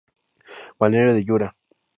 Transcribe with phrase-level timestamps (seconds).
[0.79, 1.55] Balneario de Yura